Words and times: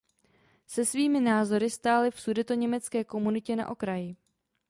Se 0.67 0.85
svými 0.85 1.19
názory 1.21 1.69
stáli 1.69 2.11
v 2.11 2.21
sudetoněmecké 2.21 3.03
komunitě 3.03 3.55
na 3.55 3.69
okraji. 3.69 4.15